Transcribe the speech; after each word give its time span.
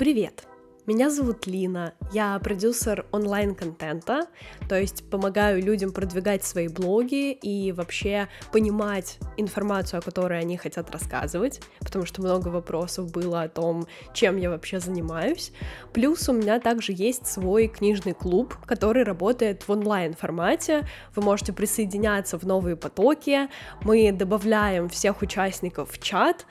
Привет! 0.00 0.46
Меня 0.86 1.10
зовут 1.10 1.46
Лина, 1.46 1.92
я 2.10 2.38
продюсер 2.38 3.04
онлайн-контента, 3.12 4.28
то 4.66 4.80
есть 4.80 5.08
помогаю 5.10 5.62
людям 5.62 5.92
продвигать 5.92 6.42
свои 6.42 6.68
блоги 6.68 7.32
и 7.32 7.70
вообще 7.70 8.28
понимать 8.50 9.18
информацию, 9.36 9.98
о 9.98 10.02
которой 10.02 10.40
они 10.40 10.56
хотят 10.56 10.90
рассказывать, 10.90 11.60
потому 11.80 12.06
что 12.06 12.22
много 12.22 12.48
вопросов 12.48 13.12
было 13.12 13.42
о 13.42 13.48
том, 13.50 13.86
чем 14.14 14.38
я 14.38 14.48
вообще 14.48 14.80
занимаюсь. 14.80 15.52
Плюс 15.92 16.26
у 16.30 16.32
меня 16.32 16.60
также 16.60 16.92
есть 16.92 17.26
свой 17.26 17.68
книжный 17.68 18.14
клуб, 18.14 18.56
который 18.64 19.04
работает 19.04 19.68
в 19.68 19.70
онлайн-формате. 19.70 20.88
Вы 21.14 21.22
можете 21.22 21.52
присоединяться 21.52 22.38
в 22.38 22.44
новые 22.44 22.76
потоки, 22.76 23.50
мы 23.82 24.10
добавляем 24.12 24.88
всех 24.88 25.20
участников 25.20 25.92
в 25.92 26.02
чат, 26.02 26.46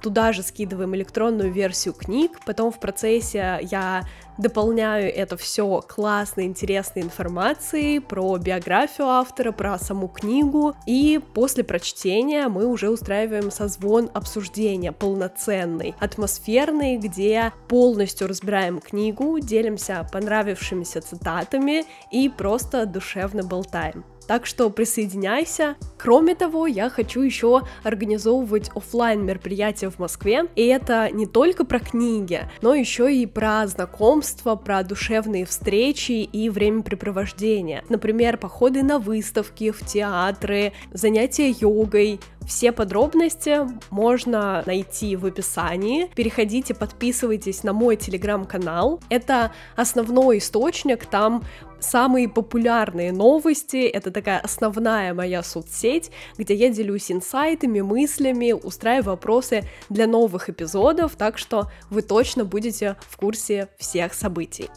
туда 0.00 0.32
же 0.32 0.42
скидываем 0.42 0.94
электронную 0.94 1.52
версию 1.52 1.94
книг, 1.94 2.40
потом 2.44 2.72
в 2.72 2.80
процессе 2.80 3.58
я 3.62 4.04
дополняю 4.38 5.14
это 5.14 5.36
все 5.36 5.82
классной, 5.86 6.44
интересной 6.44 7.02
информацией 7.02 8.00
про 8.00 8.38
биографию 8.38 9.06
автора, 9.06 9.52
про 9.52 9.78
саму 9.78 10.08
книгу, 10.08 10.74
и 10.86 11.20
после 11.34 11.62
прочтения 11.62 12.48
мы 12.48 12.66
уже 12.66 12.90
устраиваем 12.90 13.50
созвон 13.50 14.10
обсуждения 14.14 14.92
полноценный, 14.92 15.94
атмосферный, 16.00 16.96
где 16.96 17.52
полностью 17.68 18.28
разбираем 18.28 18.80
книгу, 18.80 19.38
делимся 19.38 20.08
понравившимися 20.10 21.02
цитатами 21.02 21.84
и 22.10 22.28
просто 22.28 22.86
душевно 22.86 23.42
болтаем. 23.42 24.04
Так 24.26 24.46
что 24.46 24.70
присоединяйся. 24.70 25.76
Кроме 25.98 26.34
того, 26.34 26.66
я 26.66 26.88
хочу 26.88 27.20
еще 27.20 27.62
организовывать 27.82 28.70
офлайн 28.74 29.24
мероприятия 29.24 29.90
в 29.90 29.98
Москве. 29.98 30.44
И 30.54 30.64
это 30.66 31.10
не 31.10 31.26
только 31.26 31.64
про 31.64 31.78
книги, 31.78 32.48
но 32.62 32.74
еще 32.74 33.14
и 33.14 33.26
про 33.26 33.66
знакомства, 33.66 34.54
про 34.54 34.82
душевные 34.82 35.44
встречи 35.44 36.12
и 36.12 36.48
времяпрепровождение. 36.48 37.84
Например, 37.88 38.36
походы 38.36 38.82
на 38.82 38.98
выставки, 38.98 39.70
в 39.70 39.84
театры, 39.84 40.72
занятия 40.92 41.50
йогой, 41.50 42.20
все 42.50 42.72
подробности 42.72 43.60
можно 43.90 44.64
найти 44.66 45.14
в 45.14 45.24
описании. 45.24 46.10
Переходите, 46.16 46.74
подписывайтесь 46.74 47.62
на 47.62 47.72
мой 47.72 47.94
телеграм-канал. 47.94 49.00
Это 49.08 49.52
основной 49.76 50.38
источник, 50.38 51.06
там 51.06 51.44
самые 51.78 52.28
популярные 52.28 53.12
новости, 53.12 53.86
это 53.86 54.10
такая 54.10 54.40
основная 54.40 55.14
моя 55.14 55.44
соцсеть, 55.44 56.10
где 56.38 56.54
я 56.54 56.70
делюсь 56.70 57.12
инсайтами, 57.12 57.82
мыслями, 57.82 58.50
устраиваю 58.50 59.12
вопросы 59.12 59.62
для 59.88 60.08
новых 60.08 60.50
эпизодов, 60.50 61.14
так 61.14 61.38
что 61.38 61.70
вы 61.88 62.02
точно 62.02 62.44
будете 62.44 62.96
в 63.08 63.16
курсе 63.16 63.68
всех 63.78 64.12
событий. 64.12 64.68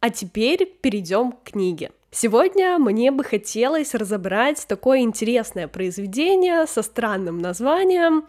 А 0.00 0.10
теперь 0.10 0.66
перейдем 0.66 1.30
к 1.30 1.44
книге. 1.44 1.92
Сегодня 2.10 2.78
мне 2.78 3.10
бы 3.10 3.22
хотелось 3.22 3.94
разобрать 3.94 4.66
такое 4.66 5.00
интересное 5.00 5.68
произведение 5.68 6.66
со 6.66 6.82
странным 6.82 7.38
названием 7.38 8.26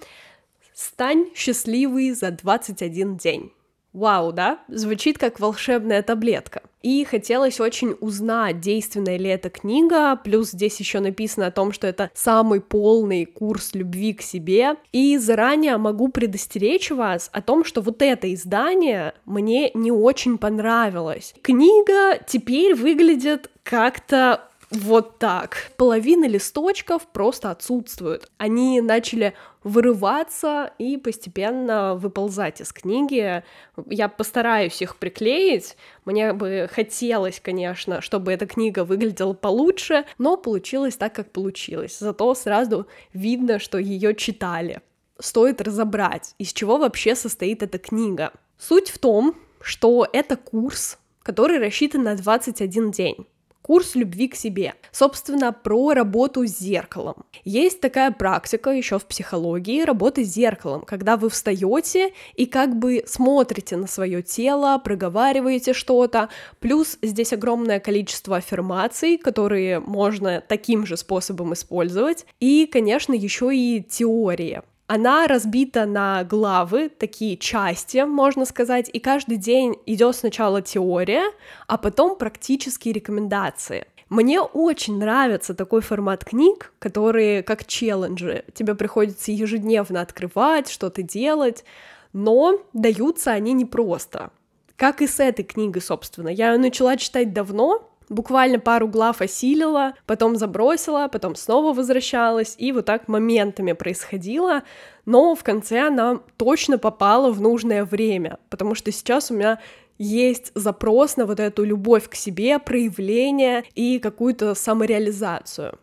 «Стань 0.73 1.27
счастливый 1.33 2.11
за 2.11 2.31
21 2.31 3.17
день». 3.17 3.53
Вау, 3.94 4.31
да? 4.31 4.59
Звучит 4.67 5.17
как 5.17 5.39
волшебная 5.39 6.03
таблетка. 6.03 6.61
И 6.83 7.03
хотелось 7.03 7.59
очень 7.59 7.95
узнать, 8.00 8.61
действенная 8.61 9.17
ли 9.17 9.30
эта 9.30 9.50
книга, 9.50 10.16
плюс 10.16 10.52
здесь 10.52 10.80
еще 10.80 11.00
написано 11.00 11.47
о 11.47 11.52
том, 11.52 11.73
что 11.73 11.88
это 11.88 12.09
самый 12.13 12.61
полный 12.61 13.25
курс 13.25 13.73
любви 13.73 14.13
к 14.13 14.22
себе. 14.22 14.75
И 14.91 15.17
заранее 15.17 15.77
могу 15.77 16.07
предостеречь 16.09 16.91
вас 16.91 17.30
о 17.33 17.41
том, 17.41 17.66
что 17.66 17.81
вот 17.81 18.02
это 18.02 18.31
издание 18.33 19.13
мне 19.25 19.72
не 19.73 19.91
очень 19.91 20.38
понравилось. 20.38 21.33
Книга 21.41 22.19
теперь 22.25 22.75
выглядит 22.75 23.50
как-то 23.70 24.50
вот 24.72 25.19
так. 25.19 25.72
Половина 25.78 26.25
листочков 26.25 27.06
просто 27.06 27.52
отсутствуют. 27.52 28.31
Они 28.40 28.81
начали 28.81 29.35
вырываться 29.63 30.74
и 30.80 30.97
постепенно 30.97 31.94
выползать 31.94 32.62
из 32.62 32.74
книги. 32.74 33.44
Я 33.85 34.09
постараюсь 34.09 34.81
их 34.81 34.97
приклеить. 34.97 35.78
Мне 36.03 36.34
бы 36.34 36.68
хотелось, 36.72 37.40
конечно, 37.40 38.02
чтобы 38.02 38.34
эта 38.34 38.47
книга 38.47 38.84
выглядела 38.84 39.34
получше, 39.34 40.06
но 40.18 40.36
получилось 40.36 40.97
так, 40.97 41.13
как 41.13 41.31
получилось. 41.31 42.00
Зато 42.00 42.34
сразу 42.34 42.88
видно, 43.13 43.59
что 43.59 43.78
ее 43.78 44.16
читали. 44.16 44.81
Стоит 45.19 45.62
разобрать, 45.62 46.34
из 46.40 46.53
чего 46.53 46.78
вообще 46.80 47.13
состоит 47.13 47.62
эта 47.62 47.78
книга. 47.78 48.34
Суть 48.57 48.90
в 48.90 48.97
том, 48.97 49.36
что 49.62 50.07
это 50.12 50.38
курс, 50.38 50.97
который 51.22 51.59
рассчитан 51.59 52.01
на 52.01 52.16
21 52.16 52.90
день 52.90 53.28
курс 53.69 53.94
любви 53.94 54.28
к 54.28 54.35
себе. 54.35 54.74
Собственно, 54.91 55.53
про 55.53 55.94
работу 55.94 56.47
с 56.47 56.57
зеркалом. 56.57 57.18
Есть 57.46 57.81
такая 57.81 58.09
практика 58.09 58.72
еще 58.72 58.97
в 58.97 59.06
психологии 59.06 59.84
работы 59.84 60.25
с 60.25 60.30
зеркалом, 60.30 60.81
когда 60.81 61.18
вы 61.18 61.30
встаете 61.30 62.13
и 62.34 62.47
как 62.47 62.75
бы 62.75 63.03
смотрите 63.06 63.78
на 63.78 63.85
свое 63.85 64.24
тело, 64.24 64.81
проговариваете 64.84 65.74
что-то, 65.74 66.30
плюс 66.59 66.97
здесь 67.03 67.31
огромное 67.31 67.80
количество 67.80 68.38
аффирмаций, 68.38 69.19
которые 69.19 69.80
можно 69.80 70.41
таким 70.41 70.88
же 70.88 70.97
способом 70.97 71.53
использовать, 71.53 72.25
и, 72.40 72.66
конечно, 72.66 73.13
еще 73.13 73.56
и 73.56 73.84
теория. 73.84 74.63
Она 74.91 75.27
разбита 75.27 75.85
на 75.85 76.23
главы, 76.23 76.89
такие 76.89 77.38
части, 77.38 78.03
можно 78.05 78.44
сказать, 78.44 78.89
и 78.91 79.00
каждый 79.00 79.38
день 79.38 79.75
идет 79.85 80.16
сначала 80.16 80.63
теория, 80.63 81.25
а 81.67 81.77
потом 81.77 82.16
практические 82.16 82.95
рекомендации. 82.95 83.85
Мне 84.09 84.41
очень 84.41 84.97
нравится 84.97 85.53
такой 85.53 85.81
формат 85.81 86.25
книг, 86.25 86.73
которые 86.79 87.44
как 87.44 87.67
челленджи. 87.67 88.44
Тебе 88.55 88.73
приходится 88.73 89.31
ежедневно 89.31 90.01
открывать, 90.01 90.72
что-то 90.72 91.03
делать, 91.03 91.63
но 92.11 92.59
даются 92.73 93.29
они 93.29 93.53
непросто. 93.53 94.31
Как 94.75 95.03
и 95.03 95.07
с 95.07 95.19
этой 95.19 95.44
книгой, 95.44 95.83
собственно. 95.83 96.29
Я 96.29 96.53
ее 96.53 96.57
начала 96.57 96.97
читать 96.97 97.31
давно, 97.31 97.88
буквально 98.09 98.59
пару 98.59 98.88
глав 98.88 99.22
осилила, 99.22 99.94
потом 100.06 100.36
забросила, 100.36 101.08
потом 101.08 101.36
снова 101.36 101.74
возвращалась, 101.74 102.56
и 102.58 102.72
вот 102.72 102.86
так 102.86 103.08
моментами 103.08 103.74
происходило, 103.74 104.64
но 105.06 105.36
в 105.36 105.44
конце 105.44 105.88
она 105.88 106.19
точно 106.38 106.78
попала 106.78 107.31
в 107.31 107.40
нужное 107.40 107.86
время, 107.86 108.40
потому 108.50 108.75
что 108.75 108.92
сейчас 108.92 109.31
у 109.31 109.36
меня 109.36 109.59
есть 109.98 110.52
запрос 110.56 111.18
на 111.18 111.25
вот 111.25 111.40
эту 111.40 111.64
любовь 111.64 112.09
к 112.09 112.16
себе, 112.16 112.58
проявление 112.58 113.64
и 113.75 114.00
какую-то 114.00 114.56
самореализацию. 114.56 115.78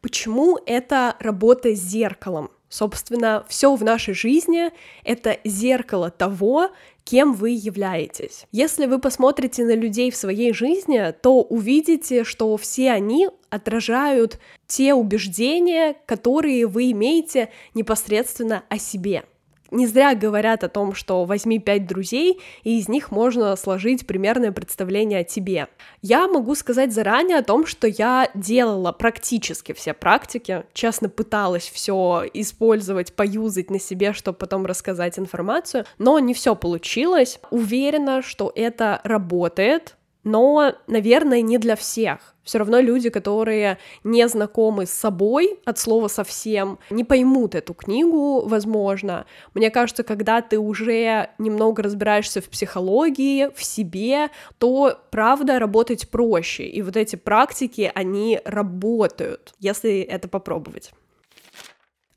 Почему 0.00 0.58
это 0.64 1.16
работа 1.20 1.74
с 1.74 1.80
зеркалом? 1.80 2.50
Собственно, 2.68 3.44
все 3.48 3.74
в 3.74 3.82
нашей 3.82 4.14
жизни— 4.14 4.70
это 5.04 5.38
зеркало 5.44 6.10
того, 6.10 6.70
кем 7.08 7.32
вы 7.32 7.52
являетесь. 7.52 8.44
Если 8.52 8.84
вы 8.84 8.98
посмотрите 8.98 9.64
на 9.64 9.74
людей 9.74 10.10
в 10.10 10.16
своей 10.16 10.52
жизни, 10.52 11.14
то 11.22 11.40
увидите, 11.40 12.22
что 12.22 12.54
все 12.58 12.90
они 12.90 13.30
отражают 13.48 14.38
те 14.66 14.92
убеждения, 14.92 15.96
которые 16.04 16.66
вы 16.66 16.90
имеете 16.90 17.48
непосредственно 17.72 18.62
о 18.68 18.78
себе. 18.78 19.24
Не 19.70 19.86
зря 19.86 20.14
говорят 20.14 20.64
о 20.64 20.68
том, 20.68 20.94
что 20.94 21.24
возьми 21.24 21.58
пять 21.58 21.86
друзей, 21.86 22.40
и 22.62 22.78
из 22.78 22.88
них 22.88 23.10
можно 23.10 23.54
сложить 23.56 24.06
примерное 24.06 24.50
представление 24.50 25.20
о 25.20 25.24
тебе. 25.24 25.68
Я 26.00 26.26
могу 26.26 26.54
сказать 26.54 26.92
заранее 26.92 27.38
о 27.38 27.42
том, 27.42 27.66
что 27.66 27.86
я 27.86 28.30
делала 28.34 28.92
практически 28.92 29.72
все 29.72 29.92
практики, 29.92 30.64
честно 30.72 31.10
пыталась 31.10 31.68
все 31.68 32.24
использовать, 32.32 33.12
поюзать 33.12 33.70
на 33.70 33.78
себе, 33.78 34.14
чтобы 34.14 34.38
потом 34.38 34.64
рассказать 34.64 35.18
информацию, 35.18 35.84
но 35.98 36.18
не 36.18 36.32
все 36.32 36.54
получилось. 36.54 37.38
Уверена, 37.50 38.22
что 38.22 38.50
это 38.54 39.02
работает, 39.04 39.97
но, 40.28 40.74
наверное, 40.86 41.40
не 41.40 41.56
для 41.56 41.74
всех. 41.74 42.34
Все 42.44 42.58
равно 42.58 42.80
люди, 42.80 43.08
которые 43.08 43.78
не 44.04 44.28
знакомы 44.28 44.84
с 44.84 44.90
собой 44.90 45.58
от 45.64 45.78
слова 45.78 46.08
совсем, 46.08 46.78
не 46.90 47.02
поймут 47.02 47.54
эту 47.54 47.72
книгу, 47.72 48.46
возможно. 48.46 49.24
Мне 49.54 49.70
кажется, 49.70 50.02
когда 50.02 50.42
ты 50.42 50.58
уже 50.58 51.30
немного 51.38 51.82
разбираешься 51.82 52.42
в 52.42 52.50
психологии, 52.50 53.48
в 53.54 53.64
себе, 53.64 54.28
то 54.58 54.98
правда 55.10 55.58
работать 55.58 56.10
проще. 56.10 56.64
И 56.64 56.82
вот 56.82 56.98
эти 56.98 57.16
практики, 57.16 57.90
они 57.94 58.38
работают, 58.44 59.54
если 59.58 60.00
это 60.00 60.28
попробовать. 60.28 60.92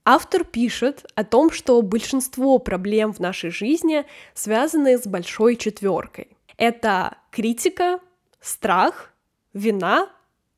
Автор 0.04 0.44
пишет 0.44 1.06
о 1.16 1.24
том, 1.24 1.50
что 1.50 1.82
большинство 1.82 2.60
проблем 2.60 3.14
в 3.14 3.20
нашей 3.20 3.52
жизни 3.52 4.04
связаны 4.34 4.98
с 4.98 5.08
большой 5.08 5.56
четверкой. 5.56 6.28
Это 6.62 7.18
критика, 7.32 8.00
страх, 8.40 9.14
вина 9.52 10.10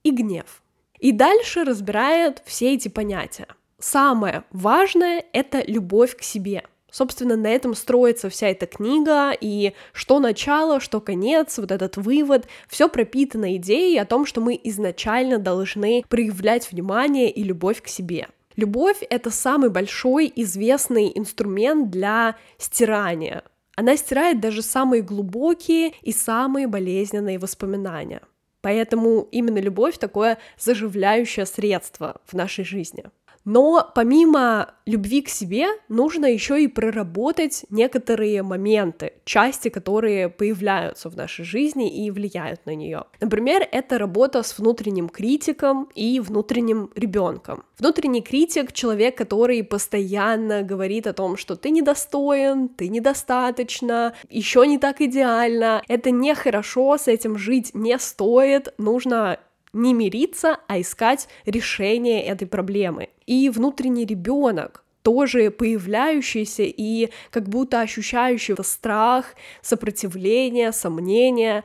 и 0.04 0.12
гнев. 0.12 0.62
И 1.00 1.14
дальше 1.14 1.64
разбирает 1.64 2.44
все 2.46 2.74
эти 2.74 2.90
понятия. 2.90 3.48
Самое 3.80 4.44
важное— 4.52 5.24
это 5.32 5.64
любовь 5.66 6.18
к 6.18 6.22
себе. 6.22 6.66
Собственно, 6.92 7.38
на 7.38 7.48
этом 7.48 7.74
строится 7.74 8.30
вся 8.30 8.50
эта 8.50 8.66
книга, 8.66 9.32
и 9.32 9.72
что 9.94 10.20
начало, 10.20 10.82
что 10.82 11.00
конец, 11.00 11.58
вот 11.58 11.72
этот 11.72 11.96
вывод, 11.96 12.48
все 12.68 12.90
пропитано 12.90 13.56
идеей 13.56 13.98
о 13.98 14.06
том, 14.06 14.26
что 14.26 14.42
мы 14.42 14.60
изначально 14.62 15.40
должны 15.40 16.04
проявлять 16.10 16.70
внимание 16.70 17.32
и 17.32 17.44
любовь 17.44 17.82
к 17.82 17.88
себе. 17.88 18.28
Любовь— 18.58 18.98
это 19.10 19.30
самый 19.30 19.70
большой 19.70 20.30
известный 20.36 21.14
инструмент 21.16 21.90
для 21.90 22.36
стирания. 22.58 23.46
Она 23.76 23.98
стирает 23.98 24.40
даже 24.40 24.62
самые 24.62 25.02
глубокие 25.02 25.94
и 26.02 26.12
самые 26.12 26.68
болезненные 26.68 27.40
воспоминания. 27.40 28.22
Поэтому 28.62 29.28
именно 29.32 29.58
любовь 29.58 29.98
такое 29.98 30.38
заживляющее 30.58 31.46
средство 31.46 32.22
в 32.26 32.34
нашей 32.34 32.64
жизни. 32.64 33.06
Но 33.46 33.92
помимо 33.94 34.74
любви 34.86 35.22
к 35.22 35.30
себе 35.30 35.68
нужно 35.90 36.26
еще 36.26 36.64
и 36.64 36.68
проработать 36.68 37.66
некоторые 37.70 38.42
моменты, 38.44 39.14
части, 39.26 39.70
которые 39.70 40.30
появляются 40.30 41.10
в 41.10 41.18
нашей 41.18 41.44
жизни 41.44 42.06
и 42.06 42.12
влияют 42.12 42.66
на 42.66 42.76
нее. 42.76 43.04
Например, 43.20 43.68
это 43.72 43.98
работа 43.98 44.44
с 44.44 44.58
внутренним 44.58 45.10
критиком 45.10 45.90
и 45.96 46.20
внутренним 46.20 46.90
ребенком. 46.96 47.64
Внутренний 47.80 48.22
критик— 48.22 48.72
человек, 48.74 49.18
который 49.18 49.64
постоянно 49.64 50.64
говорит 50.64 51.08
о 51.08 51.14
том, 51.14 51.38
что 51.38 51.56
ты 51.56 51.70
недостоин, 51.70 52.70
ты 52.70 52.88
недостаточно, 52.88 54.14
еще 54.30 54.66
не 54.66 54.78
так 54.78 55.02
идеально, 55.02 55.82
это 55.88 56.12
нехорошо, 56.12 56.98
с 56.98 57.08
этим 57.08 57.38
жить 57.38 57.72
не 57.74 57.98
стоит, 58.00 58.74
нужно 58.78 59.40
не 59.74 59.94
мириться, 59.94 60.60
а 60.68 60.80
искать 60.80 61.28
решение 61.46 62.24
этой 62.24 62.48
проблемы. 62.48 63.10
И 63.26 63.50
внутренний 63.50 64.06
ребенок, 64.06 64.84
тоже 65.02 65.52
появляющийся 65.52 66.64
и 66.64 67.10
как 67.30 67.50
будто 67.50 67.82
ощущающий 67.82 68.56
страх, 68.64 69.36
сопротивление, 69.62 70.72
сомнение, 70.72 71.64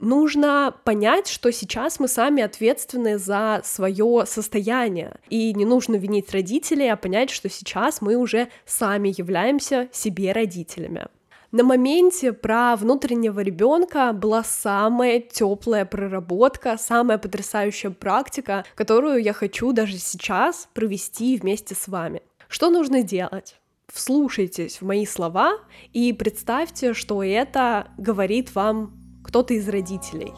нужно 0.00 0.74
понять, 0.84 1.28
что 1.28 1.50
сейчас 1.52 2.00
мы 2.00 2.08
сами 2.08 2.42
ответственны 2.42 3.18
за 3.18 3.60
свое 3.64 4.24
состояние. 4.26 5.18
И 5.28 5.52
не 5.54 5.64
нужно 5.64 5.96
винить 5.96 6.30
родителей, 6.32 6.88
а 6.88 6.96
понять, 6.96 7.30
что 7.30 7.48
сейчас 7.48 8.00
мы 8.00 8.16
уже 8.16 8.48
сами 8.64 9.12
являемся 9.16 9.88
себе 9.92 10.32
родителями. 10.32 11.06
На 11.50 11.64
моменте 11.64 12.34
про 12.34 12.76
внутреннего 12.76 13.40
ребенка 13.40 14.12
была 14.12 14.44
самая 14.44 15.18
теплая 15.18 15.86
проработка, 15.86 16.76
самая 16.76 17.16
потрясающая 17.16 17.90
практика, 17.90 18.66
которую 18.74 19.22
я 19.22 19.32
хочу 19.32 19.72
даже 19.72 19.96
сейчас 19.96 20.68
провести 20.74 21.38
вместе 21.38 21.74
с 21.74 21.88
вами. 21.88 22.20
Что 22.48 22.68
нужно 22.68 23.02
делать? 23.02 23.56
Вслушайтесь 23.90 24.82
в 24.82 24.84
мои 24.84 25.06
слова 25.06 25.54
и 25.94 26.12
представьте, 26.12 26.92
что 26.92 27.22
это 27.22 27.88
говорит 27.96 28.54
вам 28.54 29.22
кто-то 29.24 29.54
из 29.54 29.66
родителей. 29.70 30.34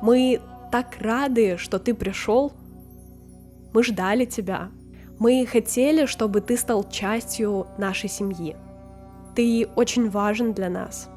Мы 0.00 0.40
так 0.70 0.96
рады, 1.00 1.56
что 1.58 1.80
ты 1.80 1.92
пришел. 1.92 2.52
Мы 3.74 3.82
ждали 3.82 4.26
тебя. 4.26 4.70
Мы 5.18 5.44
хотели, 5.44 6.06
чтобы 6.06 6.40
ты 6.40 6.56
стал 6.56 6.88
частью 6.88 7.66
нашей 7.78 8.08
семьи. 8.08 8.56
Ты 9.34 9.66
очень 9.76 10.10
важен 10.10 10.52
для 10.52 10.68
нас. 10.68 11.08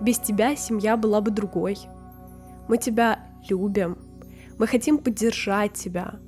Без 0.00 0.18
тебя 0.18 0.56
семья 0.56 0.96
была 0.96 1.20
бы 1.20 1.30
другой. 1.30 1.76
Мы 2.68 2.78
тебя 2.78 3.20
любим. 3.48 3.98
Мы 4.58 4.66
хотим 4.66 4.98
поддержать 4.98 5.72
тебя. 5.72 6.20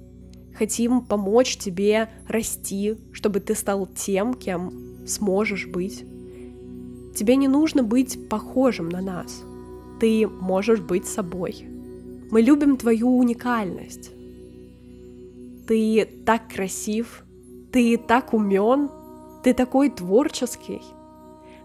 Хотим 0.56 1.02
помочь 1.02 1.56
тебе 1.56 2.08
расти, 2.28 2.96
чтобы 3.12 3.40
ты 3.40 3.54
стал 3.54 3.86
тем, 3.86 4.34
кем 4.34 5.06
сможешь 5.06 5.66
быть. 5.66 6.04
Тебе 7.14 7.36
не 7.36 7.48
нужно 7.48 7.82
быть 7.82 8.28
похожим 8.28 8.88
на 8.88 9.00
нас. 9.00 9.42
Ты 10.00 10.26
можешь 10.26 10.80
быть 10.80 11.06
собой. 11.06 11.66
Мы 12.30 12.42
любим 12.42 12.76
твою 12.76 13.16
уникальность. 13.16 14.10
Ты 15.66 16.06
так 16.24 16.48
красив, 16.52 17.24
ты 17.72 17.96
так 17.96 18.34
умен, 18.34 18.90
ты 19.42 19.54
такой 19.54 19.90
творческий. 19.90 20.80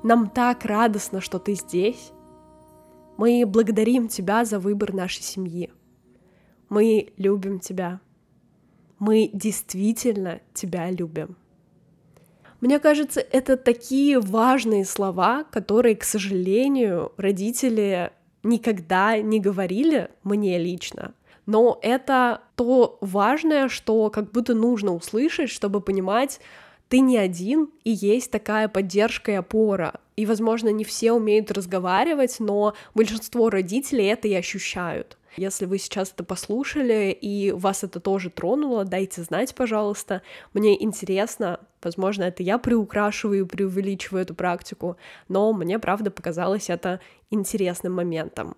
Нам 0.04 0.30
так 0.30 0.66
радостно, 0.66 1.22
что 1.22 1.38
ты 1.38 1.54
здесь. 1.54 2.12
Мы 3.18 3.44
благодарим 3.46 4.08
тебя 4.08 4.46
за 4.46 4.58
выбор 4.58 4.94
нашей 4.94 5.22
семьи. 5.22 5.72
Мы 6.70 7.14
любим 7.18 7.60
тебя. 7.60 8.02
Мы 8.98 9.30
действительно 9.32 10.42
тебя 10.54 10.90
любим. 10.90 11.38
Мне 12.62 12.80
кажется, 12.80 13.20
это 13.20 13.58
такие 13.58 14.20
важные 14.20 14.86
слова, 14.86 15.44
которые, 15.44 15.96
к 15.96 16.04
сожалению, 16.04 17.12
родители 17.18 18.12
никогда 18.44 19.20
не 19.20 19.40
говорили 19.40 20.10
мне 20.24 20.58
лично. 20.58 21.14
Но 21.46 21.80
это 21.82 22.42
то 22.56 22.98
важное, 23.02 23.68
что 23.68 24.10
как 24.10 24.32
будто 24.32 24.54
нужно 24.54 24.94
услышать, 24.94 25.50
чтобы 25.50 25.82
понимать, 25.82 26.40
ты 26.92 27.00
не 27.00 27.18
один, 27.18 27.70
и 27.86 27.92
есть 27.92 28.32
такая 28.32 28.68
поддержка 28.68 29.32
и 29.32 29.36
опора. 29.36 30.02
И, 30.18 30.26
возможно, 30.26 30.68
не 30.68 30.84
все 30.84 31.14
умеют 31.14 31.50
разговаривать, 31.50 32.36
но 32.40 32.74
большинство 32.94 33.50
родителей 33.50 34.08
это 34.08 34.28
и 34.28 34.34
ощущают. 34.34 35.18
Если 35.38 35.66
вы 35.66 35.78
сейчас 35.78 36.12
это 36.12 36.26
послушали 36.26 37.18
и 37.22 37.52
вас 37.54 37.86
это 37.86 38.02
тоже 38.02 38.30
тронуло, 38.30 38.84
дайте 38.84 39.22
знать, 39.22 39.56
пожалуйста. 39.56 40.22
Мне 40.54 40.84
интересно, 40.84 41.62
возможно, 41.82 42.24
это 42.24 42.44
я 42.44 42.58
приукрашиваю 42.58 43.48
преувеличиваю 43.48 44.24
эту 44.24 44.36
практику, 44.36 44.98
но 45.30 45.54
мне, 45.54 45.80
правда, 45.80 46.12
показалось 46.12 46.70
это 46.70 47.00
интересным 47.30 47.94
моментом. 47.94 48.58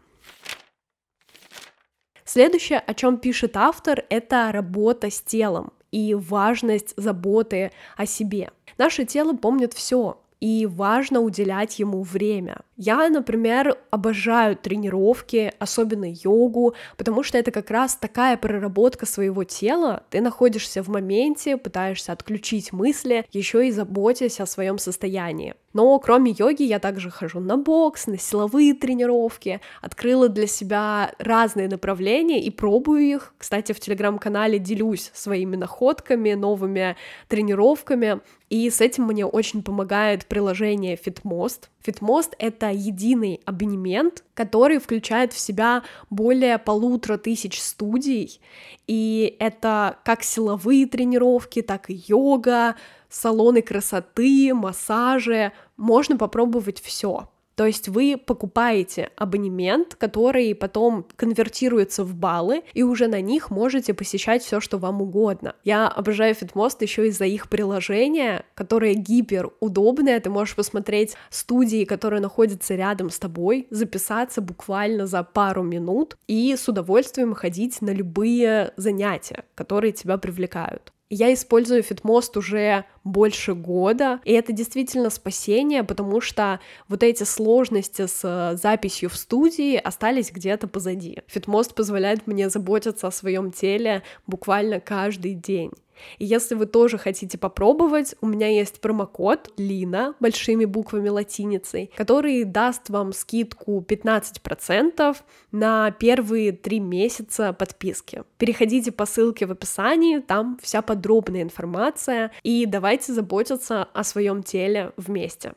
Следующее, 2.26 2.80
о 2.80 2.96
чем 2.96 3.20
пишет 3.20 3.56
автор, 3.58 4.04
это 4.10 4.52
работа 4.52 5.12
с 5.12 5.22
телом 5.22 5.72
и 5.94 6.16
важность 6.16 6.94
заботы 6.98 7.72
о 7.96 8.06
себе. 8.08 8.50
Наше 8.80 9.06
тело 9.06 9.34
помнит 9.34 9.74
все, 9.74 10.20
и 10.40 10.66
важно 10.66 11.22
уделять 11.22 11.78
ему 11.78 12.02
время. 12.02 12.62
Я, 12.76 13.08
например, 13.10 13.78
обожаю 13.92 14.56
тренировки, 14.56 15.54
особенно 15.60 16.06
йогу, 16.12 16.74
потому 16.98 17.22
что 17.22 17.38
это 17.38 17.52
как 17.52 17.70
раз 17.70 17.96
такая 17.96 18.36
проработка 18.36 19.06
своего 19.06 19.44
тела. 19.44 20.04
Ты 20.10 20.22
находишься 20.22 20.82
в 20.82 20.88
моменте, 20.88 21.58
пытаешься 21.58 22.14
отключить 22.14 22.74
мысли, 22.74 23.26
еще 23.32 23.68
и 23.68 23.72
заботясь 23.72 24.40
о 24.40 24.48
своем 24.48 24.80
состоянии. 24.80 25.54
Но 25.74 25.98
кроме 26.00 26.32
йоги 26.32 26.64
я 26.64 26.80
также 26.80 27.10
хожу 27.10 27.40
на 27.40 27.58
бокс, 27.58 28.08
на 28.08 28.18
силовые 28.18 28.74
тренировки, 28.74 29.60
открыла 29.82 30.30
для 30.30 30.48
себя 30.48 31.14
разные 31.18 31.68
направления 31.68 32.42
и 32.42 32.50
пробую 32.52 33.02
их. 33.02 33.34
Кстати, 33.38 33.72
в 33.72 33.80
телеграм-канале 33.80 34.60
делюсь 34.60 35.12
своими 35.14 35.56
находками, 35.56 36.34
новыми 36.34 36.96
тренировками, 37.28 38.22
и 38.50 38.70
с 38.70 38.82
этим 38.82 39.06
мне 39.06 39.26
очень 39.26 39.64
помогает 39.64 40.28
приложение 40.28 40.96
FitMost. 40.96 41.70
FitMost— 41.84 42.34
это 42.38 42.63
единый 42.70 43.42
абонемент, 43.46 44.24
который 44.34 44.80
включает 44.80 45.34
в 45.34 45.40
себя 45.40 45.84
более 46.10 46.58
полутора 46.58 47.18
тысяч 47.18 47.62
студий, 47.62 48.40
и 48.88 49.36
это 49.40 49.98
как 50.04 50.24
силовые 50.24 50.88
тренировки, 50.88 51.62
так 51.62 51.90
и 51.90 52.04
йога, 52.08 52.76
салоны 53.10 53.62
красоты, 53.62 54.54
массажи, 54.54 55.52
можно 55.78 56.18
попробовать 56.18 56.82
все. 56.82 57.30
То 57.56 57.66
есть 57.66 57.88
вы 57.88 58.18
покупаете 58.18 59.12
абонемент, 59.16 59.96
который 59.96 60.56
потом 60.56 61.06
конвертируется 61.16 62.04
в 62.04 62.16
баллы, 62.16 62.64
и 62.74 62.84
уже 62.84 63.08
на 63.08 63.22
них 63.22 63.52
можете 63.52 63.94
посещать 63.94 64.44
все, 64.44 64.60
что 64.60 64.78
вам 64.78 65.02
угодно. 65.02 65.56
Я 65.64 65.88
обожаю 65.88 66.36
Fitmost 66.36 66.78
еще 66.82 67.08
из-за 67.08 67.26
их 67.26 67.50
приложения, 67.50 68.46
которое 68.56 68.94
гипер 68.96 69.52
удобное. 69.60 70.20
Ты 70.20 70.30
можешь 70.30 70.56
посмотреть 70.56 71.16
студии, 71.30 71.86
которые 71.86 72.22
находятся 72.22 72.76
рядом 72.76 73.10
с 73.10 73.20
тобой, 73.20 73.68
записаться 73.70 74.42
буквально 74.42 75.06
за 75.06 75.24
пару 75.24 75.64
минут 75.64 76.18
и 76.28 76.56
с 76.56 76.68
удовольствием 76.68 77.34
ходить 77.34 77.82
на 77.82 77.92
любые 77.92 78.74
занятия, 78.78 79.44
которые 79.56 79.92
тебя 79.92 80.18
привлекают. 80.18 80.92
Я 81.16 81.32
использую 81.32 81.84
Фитмост 81.84 82.36
уже 82.38 82.86
больше 83.04 83.54
года, 83.54 84.20
и 84.26 84.34
это 84.34 84.52
действительно 84.52 85.12
спасение, 85.12 85.84
потому 85.84 86.22
что 86.22 86.60
вот 86.88 87.04
эти 87.04 87.24
сложности 87.24 88.08
с 88.08 88.22
э, 88.24 88.58
записью 88.58 89.12
в 89.12 89.16
студии 89.16 89.76
остались 89.76 90.32
где-то 90.32 90.68
позади. 90.68 91.20
Фитмост 91.28 91.76
позволяет 91.76 92.26
мне 92.26 92.50
заботиться 92.50 93.06
о 93.06 93.12
своем 93.12 93.52
теле 93.52 94.02
буквально 94.26 94.80
каждый 94.80 95.36
день. 95.36 95.70
И 96.18 96.26
если 96.26 96.56
вы 96.56 96.66
тоже 96.66 96.98
хотите 96.98 97.38
попробовать, 97.38 98.16
у 98.22 98.28
меня 98.28 98.48
есть 98.48 98.82
промокод 98.82 99.52
Лина 99.58 100.16
большими 100.20 100.66
буквами 100.66 101.10
латиницей, 101.10 101.92
который 101.96 102.44
даст 102.44 102.90
вам 102.90 103.14
скидку 103.14 103.84
15% 103.88 105.18
на 105.52 105.92
первые 105.92 106.52
три 106.52 106.80
месяца 106.80 107.54
подписки. 107.54 108.24
Переходите 108.38 108.92
по 108.92 109.06
ссылке 109.06 109.46
в 109.46 109.52
описании, 109.52 110.20
там 110.20 110.60
вся 110.62 110.82
подробная 110.82 111.42
информация, 111.42 112.32
и 112.44 112.66
давайте 112.66 113.14
заботиться 113.14 113.84
о 113.84 114.04
своем 114.04 114.44
теле 114.44 114.92
вместе. 114.98 115.54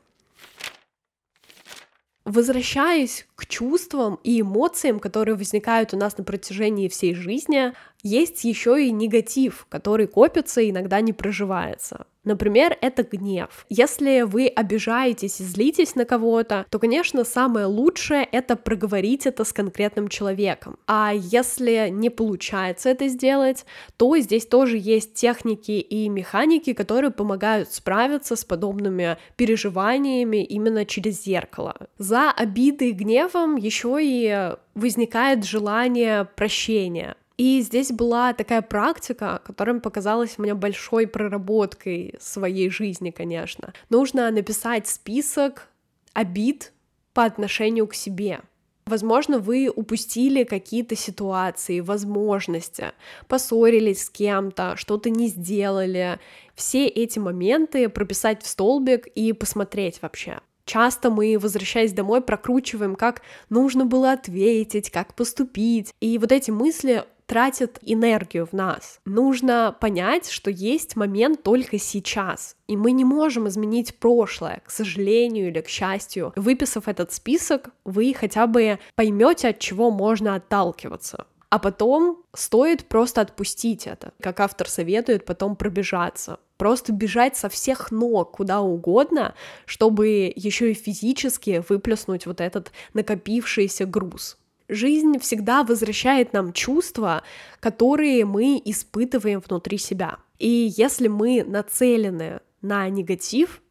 Возвращаясь 2.27 3.25
к 3.37 3.47
чувствам 3.47 4.19
и 4.25 4.41
эмоциям, 4.41 4.99
которые 4.99 5.37
возникают 5.37 5.95
у 5.95 5.97
нас 5.97 6.19
на 6.19 6.25
протяжении 6.25 6.89
всей 6.89 7.15
жизни, 7.15 7.73
есть 8.03 8.43
еще 8.43 8.85
и 8.85 8.91
негатив, 8.91 9.65
который 9.69 10.09
копится 10.09 10.61
и 10.61 10.71
иногда 10.71 11.01
не 11.01 11.13
проживается. 11.13 12.05
Например, 12.27 12.77
это 12.81 13.05
гнев. 13.05 13.65
Если 13.69 14.23
вы 14.23 14.49
обижаетесь 14.49 15.41
и 15.41 15.45
злитесь 15.45 15.95
на 15.95 16.05
кого-то, 16.05 16.67
то, 16.69 16.79
конечно, 16.81 17.23
самое 17.23 17.67
лучшее— 17.67 18.29
это 18.33 18.57
проговорить 18.57 19.27
это 19.27 19.45
с 19.45 19.53
конкретным 19.53 20.09
человеком. 20.09 20.77
А 20.89 21.13
если 21.15 21.89
не 21.89 22.11
получается 22.11 22.89
это 22.89 23.07
сделать, 23.07 23.65
то 23.97 24.19
здесь 24.19 24.45
тоже 24.45 24.77
есть 24.77 25.15
техники 25.15 25.71
и 25.71 26.09
механики, 26.09 26.73
которые 26.73 27.13
помогают 27.13 27.73
справиться 27.73 28.35
с 28.35 28.45
подобными 28.45 29.19
переживаниями 29.37 30.43
именно 30.43 30.85
через 30.85 31.23
зеркало. 31.23 31.77
За 31.97 32.33
обидой 32.33 32.89
и 32.89 32.93
гневом 32.93 33.55
еще 33.55 33.99
и 34.01 34.57
возникает 34.75 35.45
желание 35.45 36.25
прощения. 36.25 37.17
И 37.37 37.61
здесь 37.61 37.93
была 37.93 38.33
такая 38.33 38.63
практика, 38.63 39.43
которая 39.45 39.79
показалась 39.81 40.39
мне 40.39 40.55
большой 40.55 41.07
проработкой 41.07 42.15
своей 42.19 42.71
жизни, 42.71 43.11
конечно. 43.11 43.75
Нужно 43.91 44.31
написать 44.31 44.89
список 44.89 45.69
обид 46.15 46.73
по 47.13 47.25
отношению 47.25 47.87
к 47.87 47.95
себе. 47.95 48.41
Возможно, 48.87 49.41
вы 49.41 49.69
упустили 49.69 50.45
какие-то 50.45 50.95
ситуации, 50.95 51.81
возможности, 51.81 52.93
поссорились 53.27 54.05
с 54.05 54.11
кем-то, 54.11 54.77
что-то 54.77 55.11
не 55.11 55.27
сделали. 55.27 56.21
Все 56.55 56.87
эти 56.87 57.19
моменты 57.19 57.89
прописать 57.89 58.43
в 58.45 58.47
столбик 58.47 59.09
и 59.09 59.33
посмотреть 59.33 60.01
вообще. 60.03 60.39
Часто 60.67 61.11
мы, 61.11 61.37
возвращаясь 61.39 61.93
домой, 61.93 62.21
прокручиваем, 62.21 62.95
как 62.95 63.23
нужно 63.51 63.87
было 63.87 64.13
ответить, 64.13 64.91
как 64.91 65.15
поступить. 65.15 65.93
И 66.01 66.17
вот 66.19 66.31
эти 66.31 66.53
мысли 66.53 67.05
тратит 67.27 67.79
энергию 67.83 68.47
в 68.47 68.53
нас. 68.53 69.01
Нужно 69.05 69.77
понять, 69.81 70.31
что 70.31 70.51
есть 70.51 70.97
момент 70.97 71.43
только 71.43 71.79
сейчас, 71.79 72.57
и 72.67 72.77
мы 72.77 72.93
не 72.93 73.05
можем 73.05 73.49
изменить 73.49 73.99
прошлое, 73.99 74.63
к 74.65 74.71
сожалению 74.71 75.49
или 75.49 75.61
к 75.61 75.69
счастью. 75.69 76.33
Выписав 76.37 76.89
этот 76.89 77.13
список, 77.13 77.71
вы 77.85 78.15
хотя 78.19 78.47
бы 78.47 78.79
поймете, 78.95 79.49
от 79.49 79.59
чего 79.59 79.91
можно 79.91 80.35
отталкиваться. 80.37 81.27
А 81.49 81.59
потом 81.59 82.23
стоит 82.35 82.87
просто 82.87 83.21
отпустить 83.21 83.87
это. 83.87 84.13
Как 84.21 84.41
автор 84.41 84.69
советует, 84.69 85.25
потом 85.25 85.57
пробежаться. 85.57 86.41
Просто 86.57 86.93
бежать 86.93 87.37
со 87.37 87.49
всех 87.49 87.91
ног 87.91 88.33
куда 88.33 88.61
угодно, 88.61 89.35
чтобы 89.65 90.33
еще 90.35 90.73
и 90.73 90.75
физически 90.75 91.63
выплеснуть 91.69 92.27
вот 92.27 92.41
этот 92.41 92.73
накопившийся 92.95 93.87
груз. 93.87 94.39
Жизнь 94.69 95.19
всегда 95.21 95.63
возвращает 95.63 96.33
нам 96.33 96.53
чувства, 96.53 97.23
которые 97.61 98.25
мы 98.25 98.61
испытываем 98.65 99.41
внутри 99.47 99.79
себя. 99.79 100.19
И 100.39 100.73
если 100.77 101.09
мы 101.09 101.45
нацелены 101.45 102.41
на 102.63 102.89
негатив, 102.89 103.63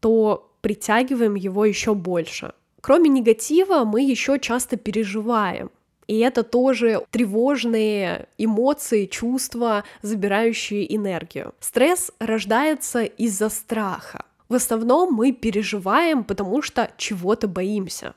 то 0.00 0.52
притягиваем 0.60 1.34
его 1.34 1.64
еще 1.64 1.94
больше. 1.94 2.52
Кроме 2.80 3.10
негатива, 3.10 3.84
мы 3.84 4.02
еще 4.02 4.38
часто 4.38 4.76
переживаем. 4.76 5.70
И 6.06 6.18
это 6.18 6.44
тоже 6.44 7.04
тревожные 7.10 8.28
эмоции, 8.38 9.06
чувства, 9.06 9.82
забирающие 10.02 10.94
энергию. 10.94 11.52
Стресс 11.58 12.12
рождается 12.20 13.02
из-за 13.02 13.48
страха. 13.48 14.24
В 14.48 14.54
основном 14.54 15.12
мы 15.12 15.32
переживаем, 15.32 16.22
потому 16.22 16.62
что 16.62 16.92
чего-то 16.96 17.48
боимся. 17.48 18.14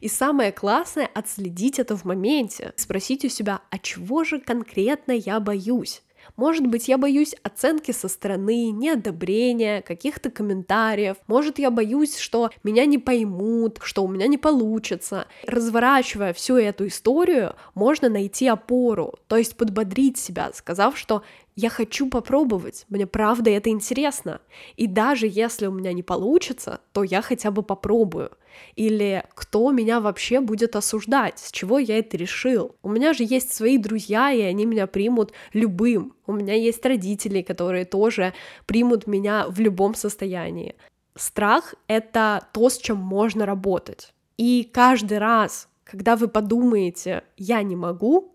И 0.00 0.08
самое 0.08 0.52
классное— 0.52 1.08
отследить 1.14 1.78
это 1.78 1.96
в 1.96 2.04
моменте, 2.04 2.72
спросить 2.76 3.24
у 3.24 3.28
себя, 3.28 3.60
а 3.70 3.78
чего 3.78 4.24
же 4.24 4.40
конкретно 4.40 5.12
я 5.12 5.40
боюсь? 5.40 6.02
Может 6.36 6.66
быть, 6.66 6.88
я 6.88 6.98
боюсь 6.98 7.34
оценки 7.42 7.92
со 7.92 8.08
стороны, 8.08 8.70
неодобрения, 8.70 9.82
каких-то 9.82 10.30
комментариев. 10.30 11.16
Может, 11.26 11.58
я 11.58 11.70
боюсь, 11.70 12.16
что 12.16 12.50
меня 12.62 12.84
не 12.86 12.98
поймут, 12.98 13.78
что 13.82 14.04
у 14.04 14.08
меня 14.08 14.26
не 14.26 14.38
получится. 14.38 15.26
Разворачивая 15.44 16.32
всю 16.32 16.56
эту 16.56 16.86
историю, 16.86 17.54
можно 17.74 18.08
найти 18.08 18.46
опору, 18.46 19.14
то 19.26 19.36
есть 19.36 19.56
подбодрить 19.56 20.18
себя, 20.18 20.50
сказав, 20.54 20.98
что 20.98 21.22
я 21.60 21.70
хочу 21.70 22.08
попробовать, 22.08 22.84
мне 22.88 23.04
правда 23.04 23.50
это 23.50 23.68
интересно. 23.68 24.40
И 24.76 24.86
даже 24.86 25.26
если 25.26 25.66
у 25.66 25.72
меня 25.72 25.92
не 25.92 26.04
получится, 26.04 26.80
то 26.92 27.02
я 27.02 27.20
хотя 27.20 27.50
бы 27.50 27.64
попробую. 27.64 28.30
Или 28.76 29.24
кто 29.34 29.72
меня 29.72 29.98
вообще 29.98 30.38
будет 30.40 30.76
осуждать, 30.76 31.40
с 31.40 31.50
чего 31.50 31.80
я 31.80 31.98
это 31.98 32.16
решил. 32.16 32.76
У 32.80 32.88
меня 32.88 33.12
же 33.12 33.24
есть 33.24 33.52
свои 33.52 33.76
друзья, 33.76 34.30
и 34.30 34.40
они 34.40 34.66
меня 34.66 34.86
примут 34.86 35.32
любым. 35.52 36.14
У 36.28 36.32
меня 36.32 36.54
есть 36.54 36.86
родители, 36.86 37.42
которые 37.42 37.84
тоже 37.84 38.34
примут 38.66 39.08
меня 39.08 39.46
в 39.48 39.58
любом 39.58 39.96
состоянии. 39.96 40.76
Страх— 41.16 41.74
это 41.88 42.46
то, 42.52 42.70
с 42.70 42.78
чем 42.78 42.98
можно 42.98 43.46
работать. 43.46 44.14
И 44.36 44.62
каждый 44.72 45.18
раз, 45.18 45.68
когда 45.82 46.14
вы 46.14 46.28
подумаете 46.28 47.24
«я 47.36 47.64
не 47.64 47.74
могу», 47.74 48.32